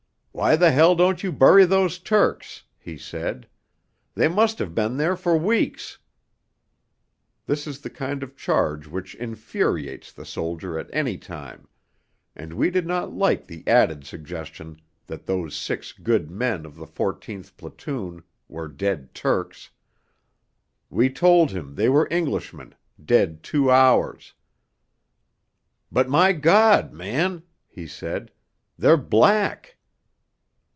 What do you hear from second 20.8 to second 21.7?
We told